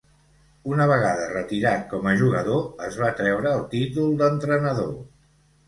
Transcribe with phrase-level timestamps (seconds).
[0.69, 2.59] Una vegada retirat com a jugador
[2.89, 4.93] es va treure el títol d'entrenador.